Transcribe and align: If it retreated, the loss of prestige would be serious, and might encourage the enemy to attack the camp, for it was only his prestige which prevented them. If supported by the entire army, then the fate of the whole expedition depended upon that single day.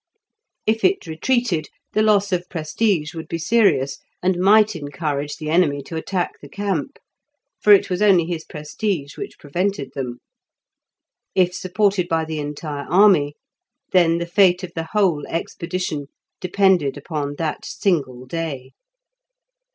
If 0.65 0.83
it 0.83 1.05
retreated, 1.05 1.67
the 1.93 2.01
loss 2.01 2.31
of 2.31 2.49
prestige 2.49 3.13
would 3.13 3.27
be 3.27 3.37
serious, 3.37 3.99
and 4.23 4.39
might 4.39 4.75
encourage 4.75 5.35
the 5.37 5.51
enemy 5.51 5.83
to 5.83 5.95
attack 5.95 6.41
the 6.41 6.49
camp, 6.49 6.97
for 7.59 7.71
it 7.71 7.91
was 7.91 8.01
only 8.01 8.25
his 8.25 8.43
prestige 8.43 9.15
which 9.15 9.37
prevented 9.37 9.91
them. 9.93 10.17
If 11.35 11.53
supported 11.53 12.09
by 12.09 12.25
the 12.25 12.39
entire 12.39 12.87
army, 12.89 13.35
then 13.91 14.17
the 14.17 14.25
fate 14.25 14.63
of 14.63 14.71
the 14.73 14.89
whole 14.93 15.23
expedition 15.27 16.07
depended 16.39 16.97
upon 16.97 17.35
that 17.37 17.63
single 17.63 18.25
day. 18.25 18.71